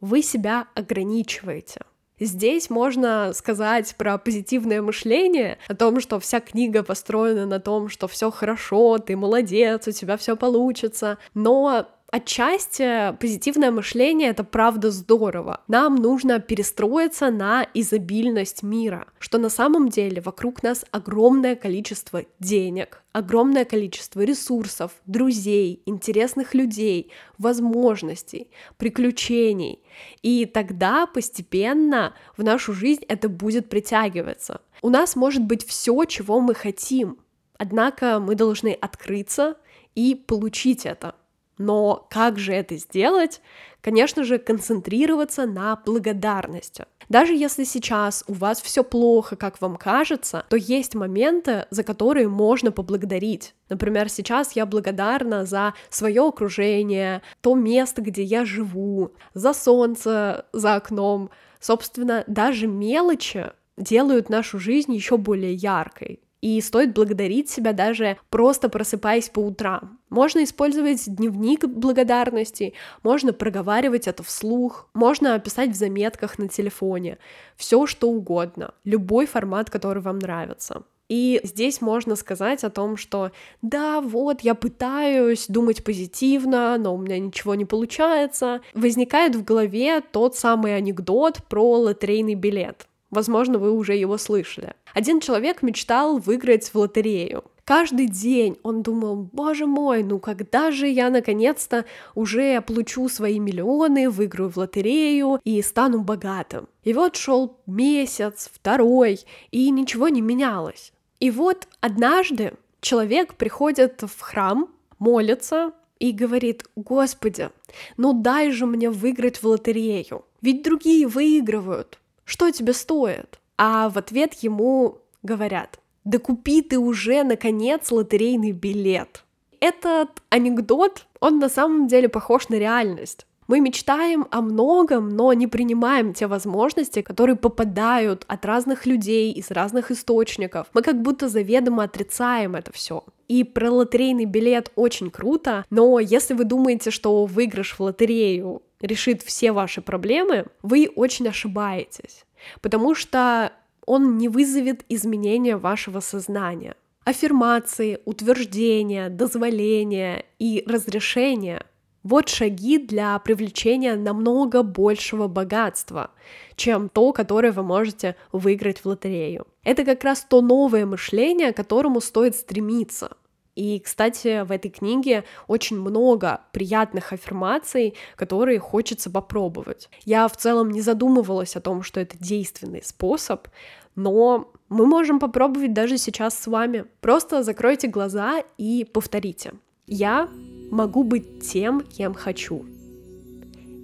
вы 0.00 0.22
себя 0.22 0.68
ограничиваете. 0.74 1.82
Здесь 2.20 2.70
можно 2.70 3.32
сказать 3.34 3.94
про 3.96 4.18
позитивное 4.18 4.82
мышление, 4.82 5.58
о 5.68 5.74
том, 5.74 6.00
что 6.00 6.20
вся 6.20 6.40
книга 6.40 6.82
построена 6.82 7.46
на 7.46 7.58
том, 7.58 7.88
что 7.88 8.06
все 8.06 8.30
хорошо, 8.30 8.98
ты 8.98 9.16
молодец, 9.16 9.88
у 9.88 9.92
тебя 9.92 10.16
все 10.16 10.36
получится. 10.36 11.18
Но 11.34 11.88
Отчасти 12.14 13.16
позитивное 13.20 13.70
мышление— 13.70 14.28
это 14.32 14.44
правда 14.44 14.90
здорово. 14.90 15.62
Нам 15.66 15.96
нужно 15.96 16.40
перестроиться 16.40 17.30
на 17.30 17.66
изобильность 17.72 18.62
мира, 18.62 19.06
что 19.18 19.38
на 19.38 19.48
самом 19.48 19.88
деле 19.88 20.20
вокруг 20.20 20.62
нас 20.62 20.84
огромное 20.90 21.56
количество 21.56 22.26
денег, 22.38 23.02
огромное 23.12 23.64
количество 23.64 24.20
ресурсов, 24.20 24.90
друзей, 25.06 25.82
интересных 25.86 26.52
людей, 26.52 27.10
возможностей, 27.38 28.50
приключений. 28.76 29.78
И 30.20 30.44
тогда 30.44 31.06
постепенно 31.06 32.12
в 32.36 32.44
нашу 32.44 32.74
жизнь 32.74 33.04
это 33.08 33.30
будет 33.30 33.70
притягиваться. 33.70 34.60
У 34.82 34.90
нас 34.90 35.16
может 35.16 35.44
быть 35.44 35.66
все, 35.66 36.04
чего 36.04 36.40
мы 36.40 36.52
хотим, 36.52 37.16
однако 37.56 38.20
мы 38.20 38.34
должны 38.34 38.74
открыться 38.74 39.56
и 39.94 40.14
получить 40.14 40.84
это. 40.84 41.14
Но 41.58 42.06
как 42.10 42.38
же 42.38 42.52
это 42.52 42.76
сделать? 42.76 43.40
Конечно 43.80 44.24
же, 44.24 44.38
концентрироваться 44.38 45.46
на 45.46 45.76
благодарности. 45.76 46.86
Даже 47.08 47.34
если 47.34 47.64
сейчас 47.64 48.24
у 48.26 48.32
вас 48.32 48.62
все 48.62 48.82
плохо, 48.82 49.36
как 49.36 49.60
вам 49.60 49.76
кажется, 49.76 50.46
то 50.48 50.56
есть 50.56 50.94
моменты, 50.94 51.66
за 51.70 51.82
которые 51.82 52.28
можно 52.28 52.72
поблагодарить. 52.72 53.54
Например, 53.68 54.08
сейчас 54.08 54.52
я 54.52 54.64
благодарна 54.66 55.44
за 55.44 55.74
свое 55.90 56.26
окружение, 56.26 57.20
то 57.40 57.54
место, 57.54 58.00
где 58.02 58.22
я 58.22 58.44
живу, 58.44 59.12
за 59.34 59.52
солнце 59.52 60.46
за 60.52 60.76
окном. 60.76 61.30
Собственно, 61.60 62.24
даже 62.26 62.66
мелочи 62.66 63.52
делают 63.76 64.30
нашу 64.30 64.58
жизнь 64.58 64.94
еще 64.94 65.16
более 65.18 65.54
яркой. 65.54 66.21
И 66.42 66.60
стоит 66.60 66.92
благодарить 66.92 67.48
себя 67.48 67.72
даже 67.72 68.18
просто 68.28 68.68
просыпаясь 68.68 69.28
по 69.28 69.38
утрам. 69.38 70.00
Можно 70.10 70.42
использовать 70.42 71.04
дневник 71.06 71.64
благодарности, 71.64 72.74
можно 73.04 73.32
проговаривать 73.32 74.08
это 74.08 74.24
вслух, 74.24 74.90
можно 74.92 75.38
писать 75.38 75.70
в 75.70 75.76
заметках 75.76 76.38
на 76.38 76.48
телефоне, 76.48 77.18
все 77.56 77.86
что 77.86 78.10
угодно, 78.10 78.74
любой 78.84 79.26
формат, 79.26 79.70
который 79.70 80.02
вам 80.02 80.18
нравится. 80.18 80.82
И 81.08 81.40
здесь 81.44 81.80
можно 81.80 82.16
сказать 82.16 82.64
о 82.64 82.70
том, 82.70 82.96
что 82.96 83.32
да, 83.60 84.00
вот 84.00 84.40
я 84.40 84.54
пытаюсь 84.54 85.46
думать 85.46 85.84
позитивно, 85.84 86.76
но 86.78 86.94
у 86.94 86.98
меня 86.98 87.18
ничего 87.18 87.54
не 87.54 87.66
получается. 87.66 88.62
Возникает 88.72 89.36
в 89.36 89.44
голове 89.44 90.00
тот 90.00 90.36
самый 90.36 90.74
анекдот 90.74 91.44
про 91.48 91.80
лотерейный 91.80 92.34
билет. 92.34 92.88
Возможно, 93.12 93.58
вы 93.58 93.70
уже 93.72 93.94
его 93.94 94.16
слышали. 94.16 94.74
Один 94.94 95.20
человек 95.20 95.62
мечтал 95.62 96.16
выиграть 96.16 96.70
в 96.70 96.74
лотерею. 96.76 97.44
Каждый 97.64 98.06
день 98.06 98.56
он 98.62 98.82
думал, 98.82 99.28
боже 99.32 99.66
мой, 99.66 100.02
ну 100.02 100.18
когда 100.18 100.70
же 100.70 100.88
я 100.88 101.10
наконец-то 101.10 101.84
уже 102.14 102.62
получу 102.62 103.10
свои 103.10 103.38
миллионы, 103.38 104.08
выиграю 104.08 104.50
в 104.50 104.56
лотерею 104.56 105.40
и 105.44 105.60
стану 105.60 106.00
богатым. 106.00 106.68
И 106.84 106.94
вот 106.94 107.16
шел 107.16 107.58
месяц, 107.66 108.50
второй, 108.52 109.20
и 109.50 109.70
ничего 109.70 110.08
не 110.08 110.22
менялось. 110.22 110.94
И 111.20 111.30
вот 111.30 111.68
однажды 111.80 112.54
человек 112.80 113.34
приходит 113.34 114.02
в 114.02 114.20
храм, 114.20 114.70
молится 114.98 115.72
и 115.98 116.12
говорит, 116.12 116.64
Господи, 116.76 117.50
ну 117.98 118.14
дай 118.14 118.52
же 118.52 118.64
мне 118.64 118.88
выиграть 118.88 119.42
в 119.42 119.46
лотерею, 119.46 120.24
ведь 120.40 120.62
другие 120.64 121.06
выигрывают, 121.06 121.98
что 122.24 122.50
тебе 122.50 122.72
стоит? 122.72 123.38
А 123.58 123.88
в 123.88 123.98
ответ 123.98 124.34
ему 124.34 124.98
говорят, 125.22 125.78
Да 126.04 126.18
купи 126.18 126.62
ты 126.62 126.78
уже, 126.78 127.22
наконец, 127.22 127.90
лотерейный 127.90 128.52
билет. 128.52 129.24
Этот 129.60 130.10
анекдот, 130.30 131.06
он 131.20 131.38
на 131.38 131.48
самом 131.48 131.86
деле 131.86 132.08
похож 132.08 132.48
на 132.48 132.56
реальность. 132.56 133.26
Мы 133.48 133.60
мечтаем 133.60 134.26
о 134.30 134.40
многом, 134.40 135.10
но 135.10 135.32
не 135.32 135.46
принимаем 135.46 136.14
те 136.14 136.26
возможности, 136.26 137.02
которые 137.02 137.36
попадают 137.36 138.24
от 138.28 138.46
разных 138.46 138.86
людей 138.86 139.32
из 139.32 139.50
разных 139.50 139.90
источников. 139.90 140.68
Мы 140.72 140.82
как 140.82 141.02
будто 141.02 141.28
заведомо 141.28 141.84
отрицаем 141.84 142.54
это 142.54 142.72
все. 142.72 143.04
И 143.28 143.44
про 143.44 143.70
лотерейный 143.70 144.24
билет 144.24 144.70
очень 144.74 145.10
круто, 145.10 145.64
но 145.70 145.98
если 145.98 146.34
вы 146.34 146.44
думаете, 146.44 146.90
что 146.90 147.26
выигрыш 147.26 147.72
в 147.72 147.80
лотерею 147.80 148.62
решит 148.82 149.22
все 149.22 149.52
ваши 149.52 149.80
проблемы, 149.80 150.46
вы 150.62 150.90
очень 150.94 151.28
ошибаетесь, 151.28 152.24
потому 152.60 152.94
что 152.94 153.52
он 153.86 154.18
не 154.18 154.28
вызовет 154.28 154.84
изменения 154.88 155.56
вашего 155.56 156.00
сознания. 156.00 156.76
Аффирмации, 157.04 157.98
утверждения, 158.04 159.08
дозволения 159.08 160.24
и 160.38 160.62
разрешения 160.66 161.64
вот 162.02 162.28
шаги 162.28 162.78
для 162.78 163.18
привлечения 163.18 163.94
намного 163.94 164.62
большего 164.62 165.28
богатства, 165.28 166.10
чем 166.56 166.88
то, 166.88 167.12
которое 167.12 167.52
вы 167.52 167.62
можете 167.62 168.16
выиграть 168.32 168.80
в 168.80 168.86
лотерею. 168.86 169.46
Это 169.62 169.84
как 169.84 170.02
раз 170.02 170.26
то 170.28 170.40
новое 170.40 170.84
мышление, 170.84 171.52
к 171.52 171.56
которому 171.56 172.00
стоит 172.00 172.34
стремиться. 172.34 173.16
И, 173.54 173.80
кстати, 173.80 174.44
в 174.44 174.50
этой 174.50 174.70
книге 174.70 175.24
очень 175.46 175.78
много 175.78 176.40
приятных 176.52 177.12
аффирмаций, 177.12 177.94
которые 178.16 178.58
хочется 178.58 179.10
попробовать. 179.10 179.90
Я 180.04 180.26
в 180.28 180.36
целом 180.36 180.70
не 180.70 180.80
задумывалась 180.80 181.54
о 181.56 181.60
том, 181.60 181.82
что 181.82 182.00
это 182.00 182.16
действенный 182.18 182.82
способ, 182.82 183.48
но 183.94 184.50
мы 184.70 184.86
можем 184.86 185.18
попробовать 185.18 185.74
даже 185.74 185.98
сейчас 185.98 186.38
с 186.38 186.46
вами. 186.46 186.86
Просто 187.00 187.42
закройте 187.42 187.88
глаза 187.88 188.42
и 188.56 188.86
повторите. 188.90 189.52
Я 189.86 190.30
могу 190.70 191.02
быть 191.02 191.46
тем, 191.46 191.82
кем 191.82 192.14
хочу. 192.14 192.64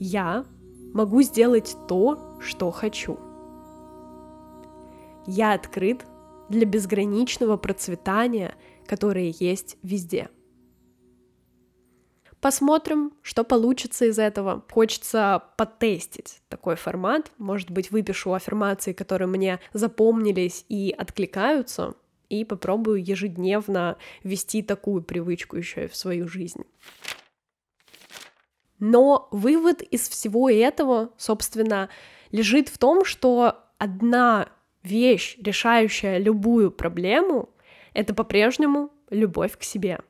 Я 0.00 0.46
могу 0.94 1.20
сделать 1.22 1.76
то, 1.88 2.38
что 2.40 2.70
хочу. 2.70 3.18
Я 5.26 5.52
открыт 5.52 6.06
для 6.48 6.64
безграничного 6.64 7.58
процветания, 7.58 8.54
которое 8.88 9.34
есть 9.38 9.76
везде. 9.82 10.30
Посмотрим, 12.40 13.12
что 13.22 13.42
получится 13.42 14.04
из 14.06 14.18
этого. 14.18 14.64
Хочется 14.70 15.42
потестить 15.56 16.40
такой 16.48 16.76
формат. 16.76 17.32
Может 17.38 17.70
быть, 17.70 17.90
выпишу 17.90 18.32
аффирмации, 18.32 18.92
которые 18.92 19.26
мне 19.26 19.58
запомнились 19.72 20.64
и 20.68 20.94
откликаются, 20.96 21.94
и 22.28 22.44
попробую 22.44 23.04
ежедневно 23.04 23.96
вести 24.22 24.62
такую 24.62 25.02
привычку 25.02 25.56
еще 25.56 25.84
и 25.84 25.88
в 25.88 25.96
свою 25.96 26.28
жизнь. 26.28 26.64
Но 28.78 29.28
вывод 29.32 29.82
из 29.82 30.08
всего 30.08 30.48
этого, 30.48 31.10
собственно, 31.16 31.88
лежит 32.30 32.68
в 32.68 32.78
том, 32.78 33.04
что 33.04 33.64
одна 33.78 34.48
вещь, 34.84 35.36
решающая 35.40 36.18
любую 36.18 36.70
проблему, 36.70 37.50
это 37.94 38.14
по-прежнему 38.14 38.90
любовь 39.10 39.56
к 39.56 39.62
себе. 39.62 40.00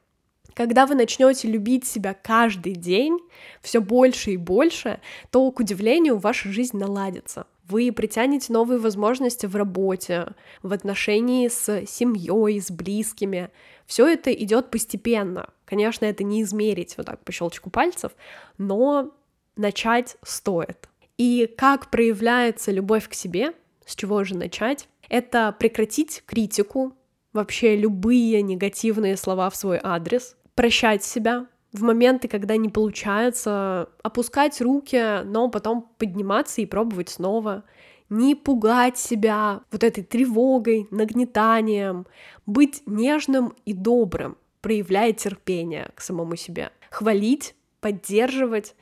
Когда 0.55 0.87
вы 0.87 0.95
начнете 0.95 1.47
любить 1.49 1.87
себя 1.87 2.15
каждый 2.15 2.73
день, 2.73 3.19
все 3.63 3.81
больше 3.81 4.33
и 4.33 4.37
больше, 4.37 5.01
то, 5.31 5.51
к 5.53 5.61
удивлению, 5.61 6.19
ваша 6.19 6.49
жизнь 6.51 6.77
наладится 6.77 7.47
вы 7.69 7.93
притянете 7.93 8.53
новые 8.53 8.79
возможности 8.79 9.47
в 9.47 9.55
работе, 9.55 10.29
в 10.63 10.73
отношении 10.73 11.49
с 11.49 11.87
семьей, 11.87 12.61
с 12.61 12.71
близкими. 12.71 13.51
Все 13.87 14.07
это 14.07 14.33
идет 14.33 14.71
постепенно. 14.71 15.51
Конечно, 15.67 16.07
это 16.07 16.25
не 16.25 16.43
измерить 16.43 16.97
вот 16.97 17.07
так 17.07 17.23
по 17.25 17.31
щелчку 17.31 17.71
пальцев, 17.71 18.13
но 18.57 19.11
начать 19.57 20.17
стоит. 20.23 20.89
И 21.19 21.53
как 21.57 21.91
проявляется 21.91 22.73
любовь 22.73 23.09
к 23.09 23.15
себе, 23.15 23.53
с 23.85 23.95
чего 23.95 24.25
же 24.25 24.35
начать? 24.35 24.89
Это 25.09 25.55
прекратить 25.59 26.23
критику, 26.27 26.95
вообще 27.33 27.77
любые 27.77 28.43
негативные 28.43 29.17
слова 29.17 29.51
в 29.51 29.57
свой 29.57 29.81
адрес, 29.83 30.37
прощать 30.55 31.05
себя, 31.05 31.47
в 31.73 31.83
моменты, 31.83 32.29
когда 32.29 32.57
не 32.57 32.69
получается, 32.69 33.91
опускать 34.03 34.61
руки, 34.61 35.23
но 35.25 35.49
потом 35.49 35.89
подниматься 35.99 36.61
и 36.61 36.67
пробовать 36.67 37.11
снова, 37.11 37.65
не 38.09 38.35
пугать 38.35 38.97
себя 38.97 39.61
вот 39.71 39.85
этой 39.85 40.03
тревогой, 40.03 40.89
нагнетанием, 40.91 42.07
быть 42.47 42.83
нежным 42.87 43.55
и 43.67 43.75
добрым, 43.75 44.39
проявляя 44.63 45.13
терпение 45.13 45.91
к 45.95 46.01
самому 46.01 46.37
себе, 46.37 46.71
хвалить, 46.91 47.55
поддерживать 47.81 48.75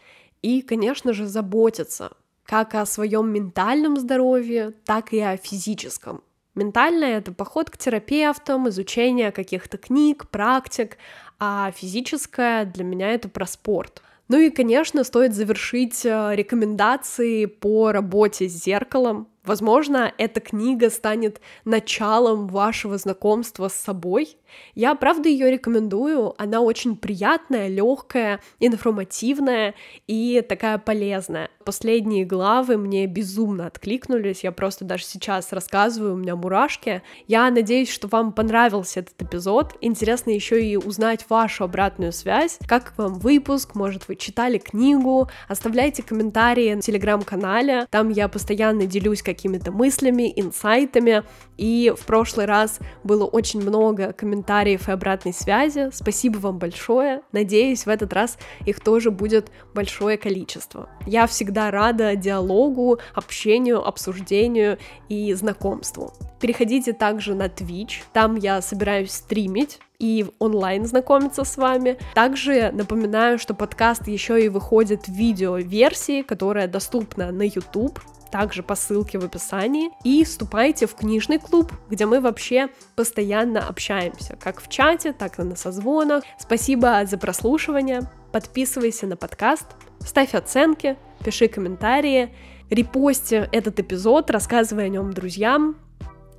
и, 0.43 0.63
конечно 0.63 1.13
же, 1.13 1.27
заботиться 1.27 2.13
как 2.45 2.77
о 2.77 2.87
своем 2.87 3.33
ментальном 3.33 3.97
здоровье, 3.97 4.73
так 4.85 5.13
и 5.13 5.19
о 5.19 5.37
физическом. 5.37 6.23
Ментальное— 6.57 7.19
это 7.19 7.33
поход 7.33 7.71
к 7.71 7.77
терапевтам, 7.77 8.69
изучение 8.71 9.31
каких-то 9.31 9.77
книг, 9.77 10.29
практик, 10.31 10.97
а 11.39 11.71
физическое 11.71 12.65
для 12.65 12.83
меня 12.83 13.11
это 13.11 13.29
про 13.29 13.47
спорт. 13.47 14.03
Ну 14.29 14.39
и, 14.39 14.51
конечно, 14.51 15.05
стоит 15.05 15.35
завершить 15.35 16.05
э, 16.05 16.35
рекомендации 16.35 17.45
по 17.45 17.93
работе 17.93 18.49
с 18.49 18.65
зеркалом, 18.65 19.29
Возможно, 19.47 20.13
эта 20.19 20.41
книга 20.41 20.91
станет 20.91 21.41
началом 21.65 22.49
вашего 22.49 22.99
знакомства 22.99 23.69
с 23.69 23.75
собой. 23.75 24.37
Я, 24.75 24.95
правда, 24.95 25.29
ее 25.29 25.51
рекомендую. 25.51 26.35
Она 26.41 26.61
очень 26.61 26.97
приятная, 26.97 27.69
легкая, 27.69 28.41
информативная 28.59 29.75
и 30.07 30.45
такая 30.47 30.79
полезная. 30.79 31.51
Последние 31.65 32.25
главы 32.25 32.77
мне 32.77 33.07
безумно 33.07 33.67
откликнулись. 33.67 34.45
Я 34.45 34.53
просто 34.53 34.85
даже 34.85 35.05
сейчас 35.05 35.53
рассказываю, 35.53 36.15
у 36.15 36.17
меня 36.17 36.37
мурашки. 36.37 37.03
Я 37.27 37.51
надеюсь, 37.51 37.91
что 37.91 38.09
вам 38.09 38.33
понравился 38.33 39.01
этот 39.01 39.21
эпизод. 39.23 39.75
Интересно 39.81 40.31
еще 40.31 40.65
и 40.65 40.77
узнать 40.77 41.27
вашу 41.29 41.65
обратную 41.65 42.13
связь. 42.13 42.59
Как 42.67 42.97
вам 42.97 43.15
выпуск? 43.15 43.75
Может, 43.75 44.09
вы 44.09 44.17
читали 44.17 44.59
книгу? 44.59 45.29
Оставляйте 45.49 46.03
комментарии 46.03 46.73
на 46.73 46.83
телеграм-канале. 46.83 47.87
Там 47.91 48.11
я 48.11 48.29
постоянно 48.29 48.87
делюсь 48.87 49.23
как 49.23 49.36
какими-то 49.37 49.71
мыслями, 49.71 50.33
инсайтами. 50.35 51.23
И 51.57 51.93
в 51.97 52.05
прошлый 52.07 52.47
раз 52.47 52.81
было 53.05 53.25
очень 53.25 53.63
много 53.63 54.13
комментариев 54.13 54.89
и 54.89 54.93
обратной 54.93 55.33
связи. 55.33 55.91
Спасибо 55.93 56.39
вам 56.39 56.59
большое. 56.59 57.23
Надеюсь, 57.33 57.87
в 57.87 57.89
этот 57.89 58.13
раз 58.13 58.39
их 58.65 58.81
тоже 58.81 59.11
будет 59.11 59.51
большое 59.75 60.17
количество. 60.17 60.89
Я 61.07 61.27
всегда 61.27 61.71
рада 61.71 62.17
диалогу, 62.17 62.99
общению, 63.15 63.87
обсуждению 63.87 64.79
и 65.09 65.33
знакомству. 65.35 66.13
Переходите 66.41 66.93
также 66.93 67.35
на 67.35 67.47
Twitch, 67.47 68.03
там 68.13 68.37
я 68.37 68.61
собираюсь 68.61 69.13
стримить 69.13 69.79
и 69.99 70.27
онлайн 70.39 70.85
знакомиться 70.87 71.45
с 71.45 71.57
вами. 71.57 71.99
Также 72.15 72.71
напоминаю, 72.73 73.39
что 73.39 73.55
подкаст 73.55 74.07
еще 74.09 74.45
и 74.45 74.49
выходит 74.49 75.07
в 75.07 75.13
видео-версии, 75.13 76.23
которая 76.23 76.69
доступна 76.69 77.33
на 77.33 77.43
YouTube 77.43 77.99
также 78.31 78.63
по 78.63 78.75
ссылке 78.75 79.19
в 79.19 79.25
описании. 79.25 79.91
И 80.05 80.25
вступайте 80.25 80.87
в 80.87 80.95
книжный 80.95 81.39
клуб, 81.39 81.73
где 81.89 82.07
мы 82.07 82.21
вообще 82.21 82.69
постоянно 82.95 83.67
общаемся, 83.67 84.37
как 84.37 84.61
в 84.61 84.69
чате, 84.69 85.13
так 85.13 85.39
и 85.39 85.43
на 85.43 85.57
созвонах. 85.57 86.25
Спасибо 86.39 87.05
за 87.07 87.19
прослушивание. 87.19 88.03
Подписывайся 88.33 89.07
на 89.07 89.17
подкаст, 89.17 89.67
ставь 90.01 90.35
оценки, 90.35 90.97
пиши 91.25 91.49
комментарии, 91.49 92.35
репости 92.71 93.49
этот 93.53 93.81
эпизод, 93.81 94.31
рассказывай 94.31 94.87
о 94.87 94.89
нем 94.89 95.13
друзьям. 95.13 95.77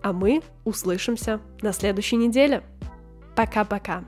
А 0.03 0.13
мы 0.13 0.41
услышимся 0.63 1.41
на 1.61 1.73
следующей 1.73 2.17
неделе. 2.17 2.63
Пока-пока. 3.35 4.03